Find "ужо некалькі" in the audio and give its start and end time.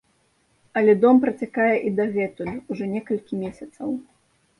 2.73-3.41